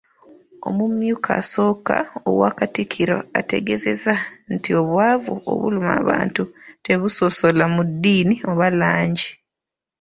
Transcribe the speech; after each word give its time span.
Omumyuka 0.67 1.29
asooka 1.41 1.95
owa 2.29 2.49
Katikkiro 2.59 3.17
ategeezezza 3.39 4.13
nti 4.53 4.69
obwavu 4.81 5.33
obuluma 5.51 5.91
abantu 6.01 6.43
tebusosola 6.85 7.63
mu 7.73 7.81
ddiini 7.89 8.35
oba 8.51 8.67
langi. 8.79 9.29